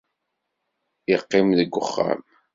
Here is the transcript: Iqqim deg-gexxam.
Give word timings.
Iqqim 1.15 1.47
deg-gexxam. 1.57 2.21